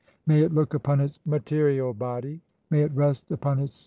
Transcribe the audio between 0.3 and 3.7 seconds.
"it look upon its material body, may it rest upon